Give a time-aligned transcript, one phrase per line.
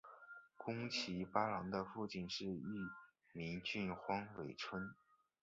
[0.57, 2.79] 宫崎八郎的父亲是玉
[3.33, 4.89] 名郡荒尾村。